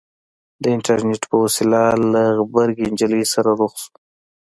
د 0.61 0.63
اينټرنېټ 0.73 1.21
په 1.31 1.35
وسيله 1.43 1.81
له 2.13 2.21
غبرګې 2.45 2.85
نجلۍ 2.93 3.23
سره 3.33 3.49
رخ 3.59 3.73
شو. 3.81 3.91